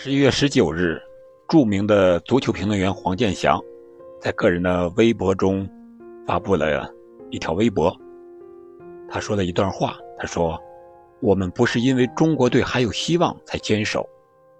[0.00, 1.02] 十一月十九日，
[1.48, 3.60] 著名的足球评论员黄健翔
[4.20, 5.68] 在个人的微博中
[6.24, 6.88] 发布了
[7.30, 7.92] 一条微博。
[9.10, 10.56] 他说了一段话，他说
[11.18, 14.08] ：“我们不是因为中国队还有希望才坚守，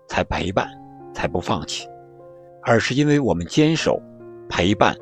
[0.08, 0.68] 才陪伴，
[1.14, 1.86] 才不放弃，
[2.64, 4.02] 而是因为我们坚守、
[4.48, 4.92] 陪伴、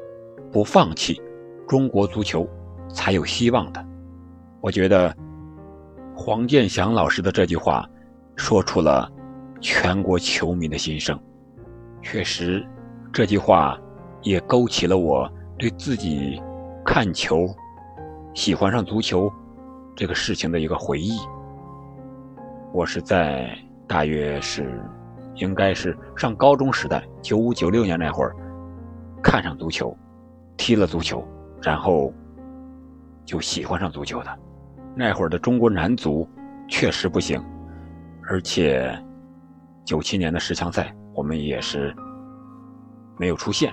[0.52, 1.18] 不放弃，
[1.66, 2.46] 中国足球
[2.90, 3.82] 才有希望的。”
[4.60, 5.16] 我觉得
[6.14, 7.88] 黄健翔老师的这句话
[8.36, 9.10] 说出了。
[9.60, 11.18] 全国球迷的心声，
[12.02, 12.64] 确实，
[13.12, 13.78] 这句话
[14.22, 16.40] 也勾起了我对自己
[16.84, 17.46] 看球、
[18.34, 19.32] 喜欢上足球
[19.94, 21.18] 这个事情的一个回忆。
[22.72, 23.56] 我是在
[23.86, 24.78] 大约是，
[25.36, 28.36] 应该是上高中时代，九五九六年那会儿，
[29.22, 29.96] 看上足球，
[30.56, 31.26] 踢了足球，
[31.62, 32.12] 然后
[33.24, 34.38] 就喜欢上足球的。
[34.94, 36.28] 那会儿的中国男足
[36.68, 37.42] 确实不行，
[38.28, 38.96] 而且。
[39.86, 41.94] 九七年的十强赛，我们也是
[43.16, 43.72] 没有出现，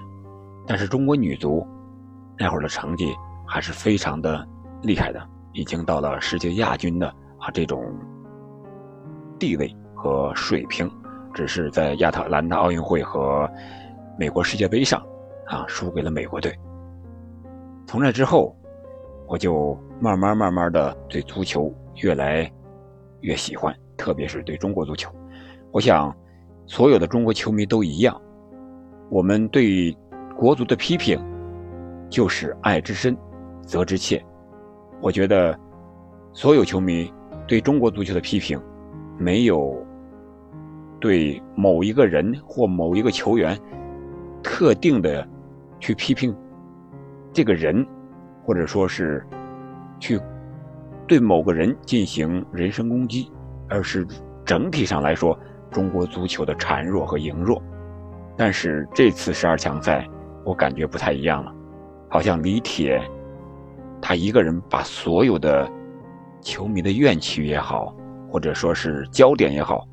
[0.67, 1.67] 但是中国女足
[2.38, 3.16] 那会儿的成绩
[3.47, 4.47] 还是非常的
[4.83, 5.20] 厉害的，
[5.53, 7.08] 已经到了世界亚军的
[7.39, 7.83] 啊这种
[9.39, 10.88] 地位和水平，
[11.33, 13.50] 只是在亚特兰大奥运会和
[14.16, 15.03] 美国世界杯上
[15.48, 16.55] 啊输给了美国队。
[17.88, 18.55] 从那之后，
[19.27, 22.48] 我就慢慢慢慢的对足球越来
[23.22, 25.11] 越喜欢，特别是对中国足球。
[25.74, 26.16] 我想，
[26.68, 28.22] 所有的中国球迷都一样。
[29.10, 29.92] 我们对
[30.38, 31.20] 国足的批评，
[32.12, 33.18] 就是爱之深，
[33.64, 34.24] 责之切。
[35.02, 35.60] 我觉得，
[36.32, 37.12] 所有球迷
[37.48, 38.62] 对中国足球的批评，
[39.18, 39.84] 没有
[41.00, 43.60] 对某一个人或某一个球员
[44.44, 45.28] 特定的
[45.80, 46.36] 去批评
[47.34, 47.84] 这个人，
[48.46, 49.26] 或者说是
[50.00, 50.22] 去
[51.08, 53.32] 对某个人进行人身攻击，
[53.68, 54.06] 而是
[54.46, 55.36] 整体上来说。
[55.74, 57.62] 中国足球的孱弱和羸弱，
[58.38, 60.08] 但是这次十二强赛，
[60.45, 61.54] 我感觉不太一样了，
[62.08, 63.02] 好像李铁，
[64.00, 65.67] 他一个人把所有的
[66.42, 67.94] 球迷的怨气也好，
[68.32, 69.86] 或者说是焦点也好，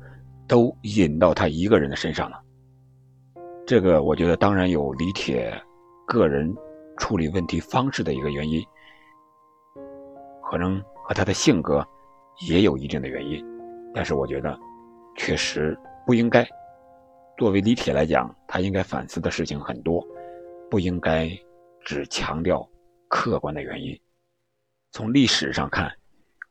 [0.47, 2.39] 都引到他一个人的身上了。
[3.65, 5.51] 这个我觉得当然有李铁
[6.05, 6.55] 个人
[6.97, 8.63] 处理问题方式的一个原因，
[10.49, 11.85] 可能和他的性格
[12.47, 13.43] 也有一定的原因，
[13.93, 14.55] 但是我觉得。
[15.17, 16.47] 确实不应该。
[17.37, 20.05] 作为李铁来讲，他应该反思的事情很多，
[20.69, 21.29] 不应该
[21.83, 22.67] 只强调
[23.07, 23.99] 客观的原因。
[24.91, 25.91] 从历史上看，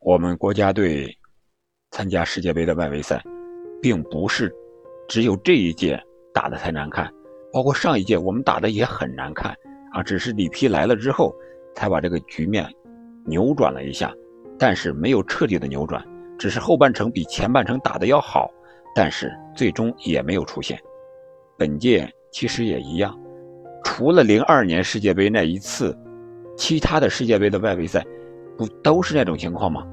[0.00, 1.16] 我们国家队
[1.90, 3.22] 参加世界杯的外围赛，
[3.80, 4.52] 并不是
[5.08, 6.02] 只有这一届
[6.34, 7.12] 打的才难看，
[7.52, 9.54] 包括上一届我们打的也很难看
[9.92, 10.02] 啊。
[10.02, 11.32] 只是里皮来了之后，
[11.74, 12.68] 才把这个局面
[13.26, 14.12] 扭转了一下，
[14.58, 16.04] 但是没有彻底的扭转。
[16.40, 18.50] 只是后半程比前半程打的要好，
[18.94, 20.80] 但是最终也没有出现。
[21.58, 23.14] 本届其实也一样，
[23.84, 25.94] 除了零二年世界杯那一次，
[26.56, 28.02] 其他的世界杯的外围赛，
[28.56, 29.86] 不都是那种情况吗？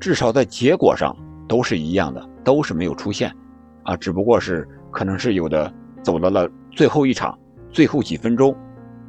[0.00, 1.14] 至少在结果上
[1.46, 3.30] 都是一样的，都是没有出现，
[3.82, 5.70] 啊，只不过是可能是有的
[6.02, 7.38] 走到了最后一场
[7.70, 8.56] 最后几分钟，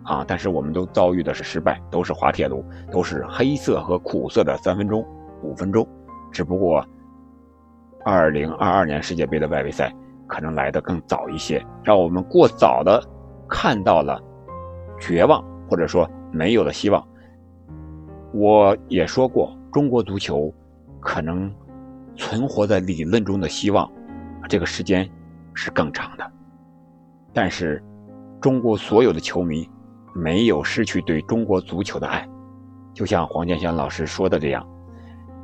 [0.03, 5.01] 啊，但是我们都遭遇的是失败，都是滑铁卢，都是黑色和苦涩的三分钟、
[5.41, 5.87] 五分钟。
[6.33, 6.83] 只不过，
[8.03, 9.93] 二零二二年世界杯的外围赛
[10.27, 13.01] 可能来得更早一些，让我们过早的
[13.47, 14.19] 看到了
[14.99, 17.07] 绝望，或者说没有了希望。
[18.33, 20.51] 我也说过，中国足球
[20.99, 21.53] 可能
[22.15, 23.89] 存活在理论中的希望，
[24.49, 25.07] 这个时间
[25.53, 26.31] 是更长的。
[27.31, 27.81] 但是，
[28.41, 29.69] 中国所有的球迷
[30.15, 32.27] 没有失去对中国足球的爱，
[32.91, 34.67] 就像黄健翔老师说的这样。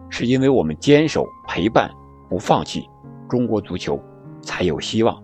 [0.10, 1.90] 是因为我们坚守、陪伴、
[2.28, 2.90] 不放弃，
[3.30, 4.02] 中国足球
[4.42, 5.24] 才有希望。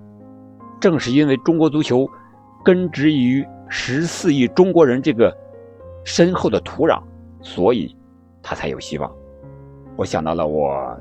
[0.80, 2.08] 正是因为中国足球
[2.64, 5.36] 根植于十四亿中国人这个
[6.04, 7.02] 深厚的土壤，
[7.42, 7.98] 所以
[8.44, 9.12] 它才有希望。
[9.96, 10.96] 我想到了我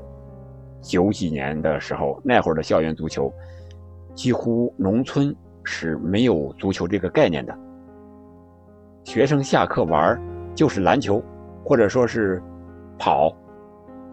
[0.81, 3.31] 九几年的时候，那会儿的校园足球，
[4.15, 7.55] 几乎农村是没有足球这个概念的。
[9.03, 10.19] 学生下课玩
[10.55, 11.21] 就是篮球，
[11.63, 12.41] 或者说是
[12.97, 13.31] 跑。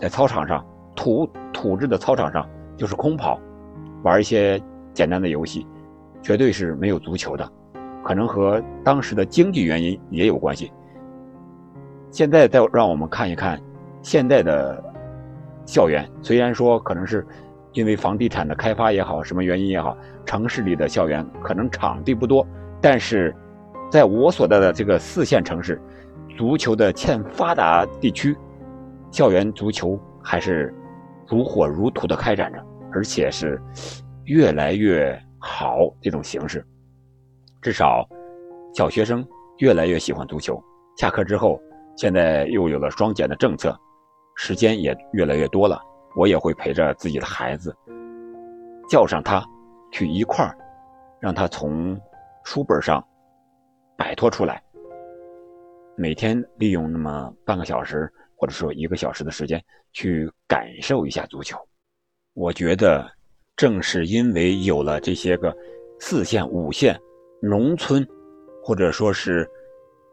[0.03, 0.67] 在操场上，
[0.97, 2.45] 土土质的操场上
[2.77, 3.39] 就是空跑，
[4.03, 4.61] 玩一些
[4.93, 5.65] 简单的游戏，
[6.21, 7.49] 绝对是没有足球的，
[8.03, 10.73] 可能和当时的经济原因也有关系。
[12.11, 13.63] 现在再让我们看一看
[14.03, 14.83] 现在的
[15.65, 17.25] 校园，虽然说可能是
[17.73, 19.97] 因为房地产的开发也好，什么原因也好，
[20.27, 22.45] 城市里的校园可能场地不多，
[22.81, 23.33] 但是
[23.89, 25.81] 在我所在的这个四线城市，
[26.37, 28.37] 足球的欠发达地区。
[29.13, 30.75] 校园足球还是
[31.29, 32.59] 如火如荼的开展着，
[32.93, 33.61] 而且是
[34.25, 36.67] 越来越好这种形式，
[37.61, 38.09] 至少
[38.75, 39.23] 小学生
[39.59, 40.59] 越来越喜欢足球。
[40.97, 41.61] 下课之后，
[41.95, 43.79] 现在又有了双减的政策，
[44.35, 45.79] 时间也越来越多了。
[46.17, 47.75] 我也会陪着自己的孩子，
[48.89, 49.45] 叫上他
[49.91, 50.57] 去一块儿，
[51.21, 52.01] 让他从
[52.45, 53.03] 书本上
[53.97, 54.63] 摆脱出来，
[55.97, 58.11] 每天利用那么半个小时
[58.43, 59.63] 或者说一个小时的时间
[59.93, 61.57] 去感受一下足球。
[62.35, 63.09] 我觉得，
[63.55, 65.57] 正是因为有了这些个
[66.01, 67.01] 四线、五线、
[67.41, 68.05] 农村，
[68.61, 69.49] 或者说是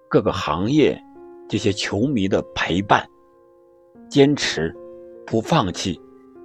[0.07, 0.95] 各个行业
[1.47, 3.03] 这些球迷的陪伴、
[4.11, 4.71] 坚持。
[5.25, 5.99] 不放弃，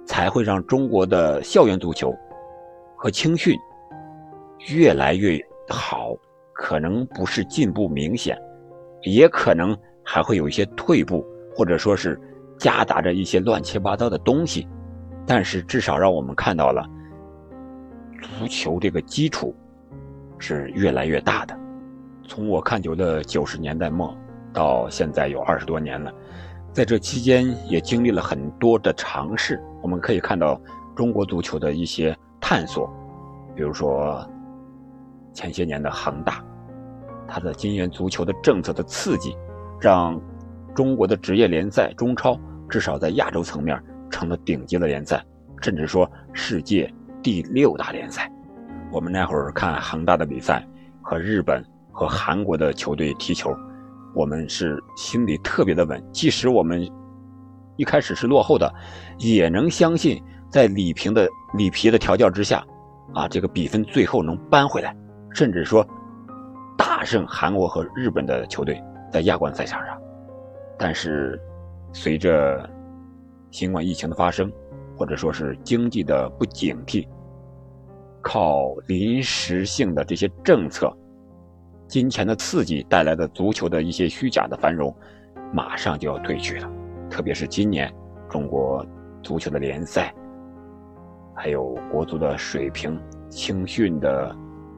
[0.07, 2.11] 才会让中国的校园足球
[2.95, 3.55] 和青训
[4.69, 5.39] 越来越
[5.69, 6.15] 好。
[6.51, 8.35] 可能不是进步明显，
[9.03, 11.23] 也可能还会有一些退步，
[11.55, 12.19] 或者说是
[12.57, 14.67] 夹杂着一些乱七八糟的东西。
[15.25, 16.87] 但是至少让我们看到了
[18.21, 19.55] 足球这个基础
[20.37, 21.57] 是越来越大的。
[22.27, 24.15] 从我看球的九十年代末
[24.53, 26.13] 到现在有二十多年了。
[26.71, 29.63] 在这期间，也经历了很多的尝试。
[29.81, 30.59] 我们可以看到
[30.93, 32.87] 中国足球的一些探索，
[33.55, 34.27] 比如说
[35.33, 36.43] 前些年的恒大，
[37.27, 39.37] 它的金元足球的政策的刺激，
[39.79, 40.19] 让
[40.75, 42.37] 中国的职业联赛中超
[42.69, 43.81] 至少在亚洲层面
[44.11, 45.23] 成了顶级的联赛，
[45.61, 46.93] 甚至说世界
[47.23, 48.29] 第六大联赛。
[48.91, 50.67] 我们那会儿看恒大的比赛，
[51.01, 53.55] 和日本和韩国的球队踢球。
[54.13, 56.87] 我们是心里特别的稳，即使我们
[57.77, 58.73] 一开始是落后的，
[59.17, 62.65] 也能相信在李平的里皮的调教之下，
[63.13, 64.95] 啊，这个比分最后能扳回来，
[65.31, 65.85] 甚至说
[66.77, 68.81] 大胜韩国和日本的球队
[69.11, 69.97] 在亚冠赛场上。
[70.77, 71.39] 但是
[71.93, 72.69] 随着
[73.51, 74.51] 新冠疫情的发生，
[74.97, 77.07] 或者说是经济的不警惕，
[78.21, 80.91] 靠临时性的这些政策。
[81.87, 84.93] 金钱的刺激带来的足球的一些虚假的繁荣，
[85.53, 86.69] 马上就要退去了。
[87.09, 87.93] 特别是今年，
[88.27, 88.83] 中国
[89.21, 90.13] 足球的联赛，
[91.35, 92.99] 还有国足的水平、
[93.29, 94.35] 青训的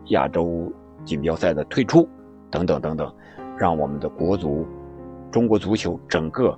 [0.08, 0.70] 亚洲
[1.06, 2.08] 锦标赛的退出，
[2.52, 3.16] 等等等等，
[3.58, 4.68] 让我们的国足、
[5.38, 6.58] 中国足球整个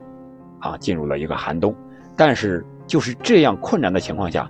[0.61, 1.75] 啊进入了一个寒冬。
[2.15, 4.49] 但是就是这样困难的情况下，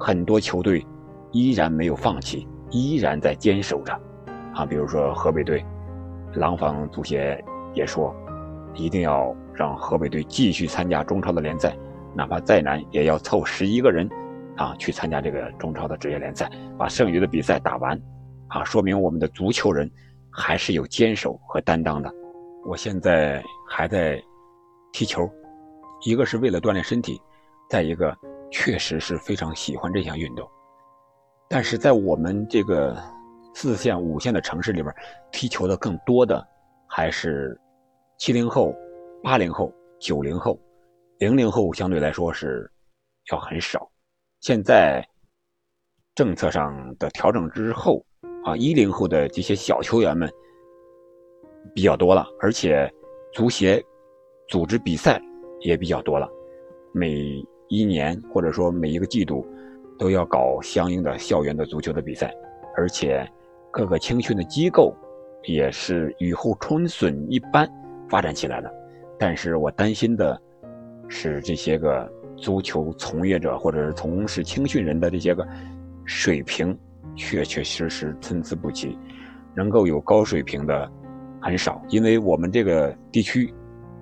[0.00, 0.84] 很多球队
[1.30, 3.92] 依然没有放弃，依然在坚守着。
[4.52, 5.64] 啊，比如说河北队，
[6.34, 7.40] 廊坊足协
[7.72, 8.12] 也说，
[8.74, 11.76] 一定要让河北队继续参加中超的联赛，
[12.16, 14.10] 哪怕再难也要凑十一个人，
[14.56, 17.96] 啊，去参加这个中超的职业联赛，把剩余的比赛打完，
[18.48, 19.88] 啊，说明我们的足球人
[20.32, 22.12] 还是有坚守和担当的。
[22.66, 24.22] 我现在还在
[24.92, 25.28] 踢球，
[26.04, 27.20] 一个是为了锻炼身体，
[27.70, 28.16] 再一个
[28.50, 30.48] 确实是非常喜欢这项运动，
[31.48, 32.96] 但是在我们这个。
[33.58, 34.94] 四线、五线的城市里边，
[35.32, 36.46] 踢球的更多的
[36.86, 37.58] 还是
[38.18, 38.70] 七零后、
[39.22, 40.60] 八零后、九零后，
[41.20, 42.70] 零零后相对来说是
[43.32, 43.90] 要很少。
[44.42, 45.02] 现在
[46.14, 48.04] 政策上的调整之后，
[48.44, 50.30] 啊，一零后的这些小球员们
[51.74, 52.90] 比较多了，而且
[53.32, 53.82] 足协
[54.48, 55.20] 组织比赛
[55.60, 56.28] 也比较多了，
[56.92, 59.46] 每一年或者说每一个季度
[59.98, 62.32] 都要搞相应的校园的足球的比赛，
[62.76, 63.26] 而且。
[63.72, 64.94] 各个青训的机构
[65.42, 67.70] 也是雨后春笋一般
[68.08, 68.72] 发展起来的，
[69.18, 70.40] 但是我担心的
[71.08, 75.46] 是这些个足球从业者或者是从事青训人的这些个
[76.06, 76.74] 水平
[77.16, 78.96] 确确实实参差不齐，
[79.54, 80.90] 能够有高水平的
[81.46, 83.54] 很少，因为我们这个地区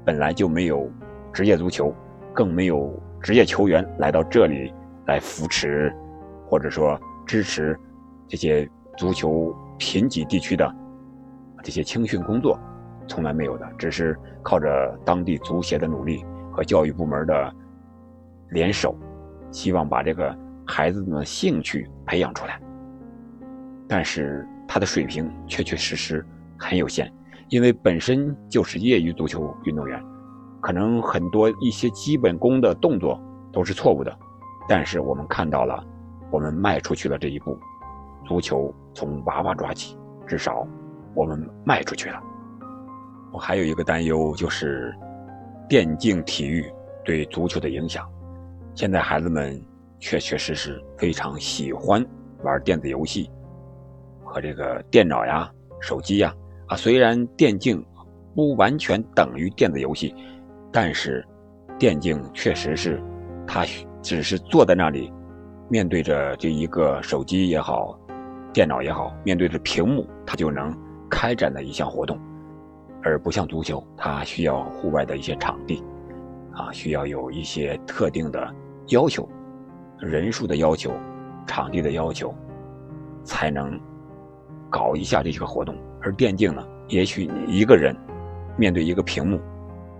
[0.03, 0.91] 本来就没有
[1.31, 1.95] 职业足球，
[2.33, 4.73] 更没有职业球员来到这里
[5.07, 5.95] 来扶持
[6.47, 7.79] 或者说支持
[8.27, 9.55] 这些足球。
[9.77, 10.73] 贫瘠地区的
[11.61, 12.57] 这些青训工作，
[13.09, 17.53] 从来没有的，只是靠着当地足协的努力和教育部门的
[18.51, 18.97] 联手，
[19.51, 20.35] 希望把这个
[20.65, 22.61] 孩子们的兴趣培养出来。
[23.89, 26.25] 但是他的水平确确实实
[26.57, 27.13] 很有限，
[27.49, 30.03] 因为本身就是业余足球运动员，
[30.61, 33.21] 可能很多一些基本功的动作
[33.53, 34.17] 都是错误的。
[34.69, 35.85] 但是我们看到了，
[36.31, 37.57] 我们迈出去了这一步。
[38.27, 40.67] 足球从娃娃抓起，至少
[41.15, 42.19] 我们迈出去了。
[43.31, 44.95] 我还有一个担忧，就是
[45.69, 46.65] 电竞体育
[47.05, 48.09] 对足球的影响。
[48.75, 49.63] 现在孩子们
[50.01, 52.03] 确确实实非常喜欢
[52.43, 53.31] 玩电子游戏
[54.25, 56.35] 和这个电脑呀、手机呀。
[56.77, 57.85] 虽然电竞
[58.35, 60.15] 不完全等于电子游戏，
[60.73, 61.25] 但是
[61.79, 63.03] 电竞确实是，
[63.47, 63.65] 他
[64.03, 65.13] 只是坐在那里
[65.69, 67.99] 面对着这一个手机也好，
[68.53, 70.77] 电脑也好，面对着屏幕，他就能
[71.11, 72.19] 开展的一项活动，
[73.03, 75.83] 而不像足球，它需要户外的一些场地，
[76.53, 78.53] 啊，需要有一些特定的
[78.89, 79.29] 要求，
[79.99, 80.93] 人数的要求，
[81.47, 82.35] 场地的要求，
[83.25, 83.79] 才能
[84.75, 85.73] 搞一下这个活动。
[86.03, 87.97] 而电竞呢，也许你一个人
[88.57, 89.41] 面对一个屏幕，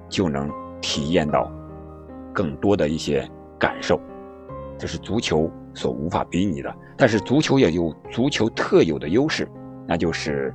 [0.09, 0.51] 就能
[0.81, 1.49] 体验到
[2.33, 3.25] 更多的一些
[3.57, 4.01] 感受。
[4.77, 9.49] 这是足球所无法比拟的，但是足球也有足球特有的优势，
[9.87, 10.53] 那就是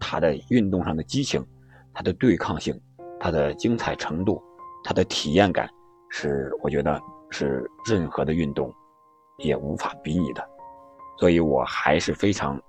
[0.00, 1.44] 它的运动上的激情、
[1.92, 2.74] 它的对抗性、
[3.20, 4.42] 它的精彩程度、
[4.82, 5.68] 它的体验感，
[6.08, 8.72] 是我觉得是任何的运动
[9.36, 10.42] 也无法比拟的。
[11.18, 12.60] 所以我还是非常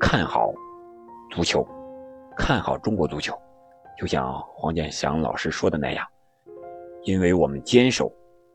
[0.00, 0.52] 看好
[1.30, 1.66] 足球，
[2.36, 3.36] 看好中国足球，
[3.98, 6.06] 就像黄健翔老师说的那样，
[7.04, 8.12] 因为我们坚守、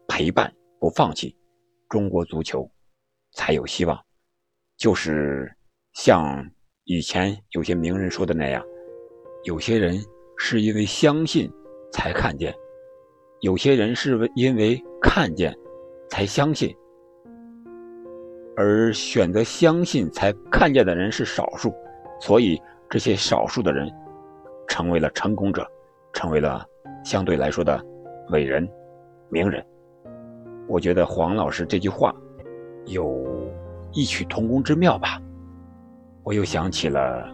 [0.07, 0.53] 陪伴。
[0.79, 1.35] 不放弃，
[1.89, 2.69] 中国足球
[3.31, 3.99] 才有希望。
[4.77, 5.51] 就是
[5.93, 6.47] 像
[6.83, 8.63] 以前有些名人说的那样，
[9.43, 9.97] 有些人
[10.37, 11.51] 是因为相信
[11.91, 12.53] 才看见，
[13.41, 15.51] 有些人是因为看见
[16.11, 16.77] 才相信，
[18.57, 21.71] 而选择相信才看见的人是少数，
[22.19, 22.59] 所以
[22.89, 23.87] 这些少数的人
[24.67, 25.65] 成为了成功者，
[26.11, 26.65] 成为了
[27.05, 27.79] 相对来说的
[28.29, 28.67] 伟人、
[29.29, 29.63] 名人。
[30.67, 32.11] 我觉得黄老师这句话
[32.87, 33.47] 有
[33.93, 35.21] 异曲同工之妙吧。
[36.23, 37.29] 我又想起了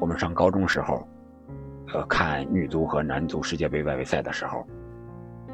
[0.00, 1.06] 我们上高中时候，
[1.92, 4.66] 呃，看女足和男足世界杯外围赛的时候，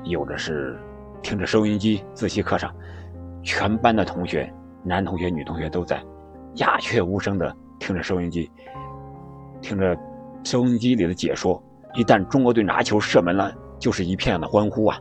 [0.04, 0.78] 有的是
[1.22, 2.72] 听着收音机，自习课上，
[3.42, 4.50] 全班的同学，
[4.86, 6.00] 男同学、女同学都在
[6.54, 8.50] 鸦雀无声的听着收音机，
[9.60, 9.98] 听着
[10.44, 11.62] 收音机里的解说。
[11.94, 14.98] 一旦中国队拿球射门了，就是一片的欢呼啊！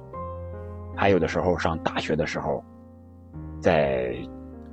[0.95, 2.63] 还有的时候上大学的时候，
[3.59, 4.15] 在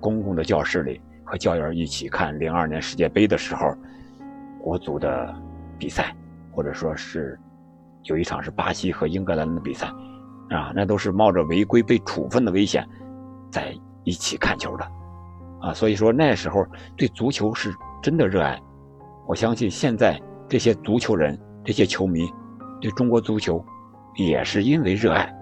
[0.01, 3.75] 公共的教室里和教员一起看零二年世界杯的时候，
[4.63, 5.35] 国足的
[5.79, 6.15] 比赛，
[6.53, 7.39] 或者说是
[8.05, 9.89] 有一场是巴西和英格兰的比赛，
[10.51, 12.89] 啊，那都是冒着违规被处分的危险
[13.51, 14.89] 在一起看球的，
[15.63, 16.67] 啊，所以说那时候
[16.97, 18.61] 对足球是真的热爱。
[19.27, 22.29] 我相信现在这些足球人、这些球迷
[22.81, 23.65] 对中国足球
[24.17, 25.33] 也是因为热爱。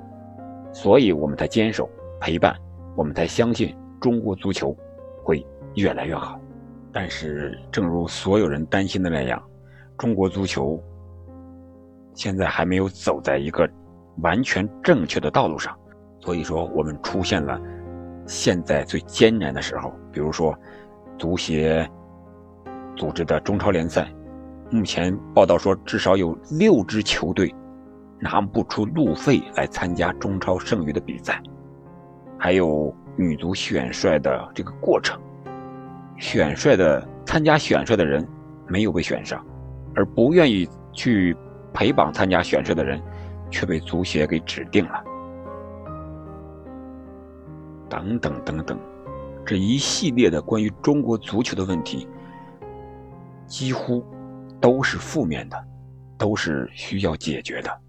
[0.73, 1.89] 所以我们才坚守
[2.21, 2.55] 陪伴，
[2.95, 4.77] 我们才相信中国足球
[5.25, 6.39] 会越来越好。
[6.93, 9.43] 但是，正如所有人担心的那样，
[9.97, 10.81] 中国足球
[12.15, 13.69] 现在还没有走在一个
[14.23, 15.77] 完全正确的道路上。
[16.21, 17.61] 所以说，我们出现了
[18.31, 19.93] 现在最艰难的时候。
[20.13, 20.57] 比如说，
[21.19, 21.87] 足协
[22.97, 24.09] 组织的中超联赛，
[24.71, 27.53] 目前报道说至少有六支球队。
[28.23, 31.43] 拿不出路费来参加中超剩余的比赛，
[32.39, 35.19] 还有女足选帅的这个过程，
[36.19, 38.29] 选帅的参加选帅的人
[38.69, 39.43] 没有被选上，
[39.95, 41.35] 而不愿意去
[41.73, 43.01] 陪绑参加选帅的人，
[43.51, 45.03] 却被足协给指定了，
[47.91, 48.79] 等等等等，
[49.45, 52.09] 这一系列的关于中国足球的问题，
[53.47, 54.03] 几乎
[54.61, 55.63] 都是负面的，
[56.17, 57.81] 都是需要解决的。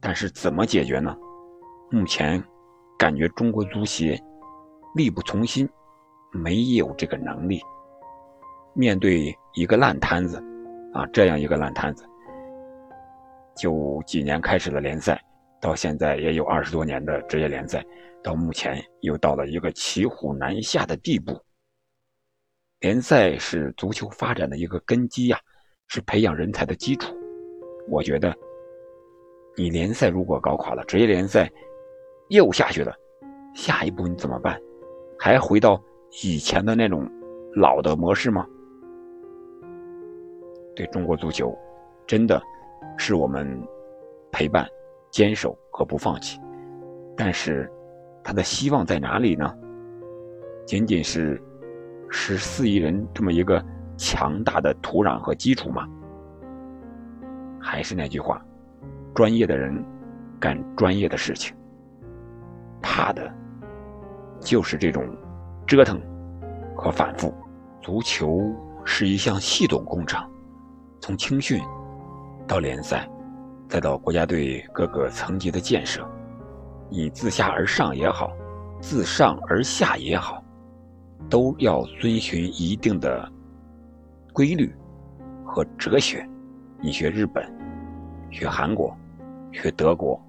[0.00, 1.16] 但是怎么解决呢？
[1.90, 2.42] 目前
[2.98, 4.20] 感觉中国足协
[4.94, 5.68] 力不从心，
[6.32, 7.60] 没有这个能力。
[8.74, 10.42] 面对一个烂摊子，
[10.92, 12.04] 啊，这样一个烂摊子，
[13.56, 15.20] 就几年开始了联赛，
[15.60, 17.84] 到现在也有二十多年的职业联赛，
[18.22, 21.38] 到目前又到了一个骑虎难下的地步。
[22.80, 25.38] 联赛是足球发展的一个根基呀，
[25.88, 27.14] 是培养人才的基础。
[27.88, 28.34] 我觉得。
[29.56, 31.50] 你联赛如果搞垮了，职业联赛
[32.28, 32.94] 又下去了，
[33.52, 34.58] 下一步你怎么办？
[35.18, 35.78] 还回到
[36.22, 37.06] 以前的那种
[37.56, 38.46] 老的模式吗？
[40.74, 41.52] 对中国足球，
[42.06, 42.40] 真的
[42.96, 43.60] 是我们
[44.30, 44.66] 陪伴、
[45.10, 46.40] 坚守和不放弃。
[47.16, 47.70] 但是，
[48.22, 49.54] 他的希望在哪里呢？
[50.66, 51.42] 仅仅是
[52.08, 53.64] 十四亿人这么一个
[53.96, 55.86] 强大的土壤和基础吗？
[57.60, 58.40] 还是那句话。
[59.12, 59.84] 专业的人
[60.38, 61.54] 干专业的事情，
[62.80, 63.28] 怕的
[64.38, 65.04] 就是这种
[65.66, 66.00] 折腾
[66.76, 67.34] 和反复。
[67.82, 70.22] 足球是一项系统工程，
[71.00, 71.60] 从青训
[72.46, 73.10] 到联赛，
[73.70, 76.04] 再到国家队各个层级的建设，
[76.90, 78.32] 你自下而上也好，
[78.80, 80.42] 自上而下也好，
[81.28, 83.30] 都要遵循一定的
[84.32, 84.74] 规律
[85.46, 86.28] 和哲学。
[86.80, 87.48] 你学日本。
[88.32, 88.96] 学韩国，
[89.52, 90.20] 学德国，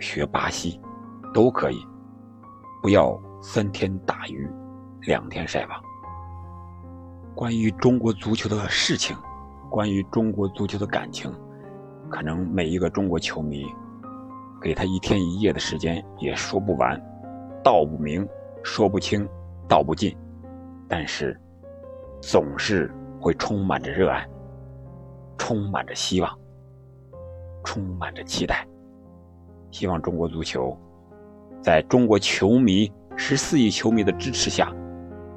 [0.00, 0.80] 学巴西，
[1.32, 1.78] 都可以。
[2.82, 4.48] 不要三天打鱼
[5.02, 5.80] 两天晒网。
[7.34, 9.16] 关于中国足球的事情，
[9.70, 11.32] 关于中国足球的感情，
[12.14, 13.66] 可能每一个中国球迷
[14.62, 16.96] 给他一天一夜的时间也说不完，
[17.60, 18.24] 道不明，
[18.62, 19.28] 说不清，
[19.68, 20.16] 道不尽，
[20.88, 21.36] 但是
[22.20, 22.88] 总是
[23.20, 24.24] 会充满着热爱，
[25.36, 26.38] 充满着希望，
[27.64, 28.64] 充满着期待。
[29.72, 30.78] 希望中国足球，
[31.60, 34.72] 在中国球迷十四亿球迷的支持下，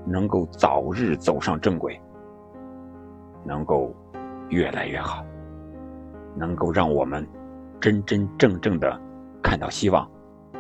[0.06, 2.00] 能够早日走上正轨，
[3.44, 3.92] 能够
[4.50, 5.26] 越来越好，
[6.38, 7.28] 能够让我们
[7.80, 9.00] 真真正正的
[9.42, 10.10] 看到希望，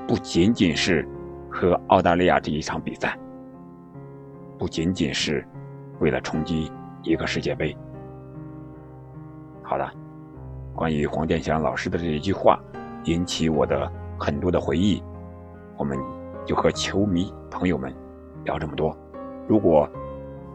[0.07, 1.07] 不仅仅是
[1.49, 3.17] 和澳大利亚这一场比赛，
[4.57, 5.47] 不仅仅是
[5.99, 6.71] 为了冲击
[7.03, 7.75] 一个世界杯。
[9.63, 9.89] 好的，
[10.75, 12.59] 关于黄健翔老师的这一句话。
[13.03, 15.01] 引起我的很多的回忆，
[15.77, 15.97] 我们
[16.45, 17.93] 就和球迷朋友们
[18.43, 18.93] 聊这么多。
[19.47, 19.89] 如果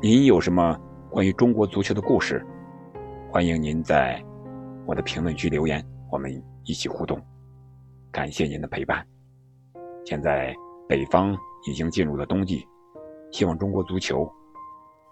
[0.03, 2.45] 您有什么关于中国足球的故事，
[3.31, 4.23] 欢迎您在
[4.87, 6.31] 我的评论区留言，我们
[6.65, 7.21] 一起互动。
[8.11, 9.07] 感谢您的陪伴。
[10.05, 10.55] 现在
[10.89, 11.37] 北方
[11.67, 12.67] 已经进入了冬季，
[13.31, 14.31] 希望中国足球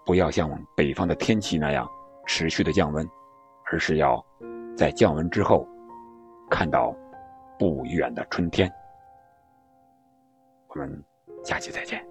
[0.05, 1.87] 不要像北方的天气那样
[2.25, 3.07] 持续的降温，
[3.71, 4.23] 而是要
[4.75, 5.67] 在降温之后
[6.49, 6.95] 看到。
[7.59, 8.67] 不远的春天，
[10.69, 11.03] 我们
[11.43, 12.03] 下期再见。